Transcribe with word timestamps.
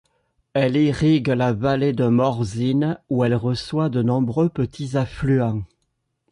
Elle 0.53 0.77
irrigue 0.77 1.27
la 1.27 1.53
vallée 1.53 1.93
de 1.93 2.07
Morzine, 2.07 2.97
où 3.11 3.23
elle 3.23 3.35
reçoit 3.35 3.89
de 3.89 4.01
nombreux 4.01 4.49
petits 4.49 4.97
affluents. 4.97 5.61